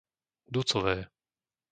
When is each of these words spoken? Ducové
Ducové 0.55 0.95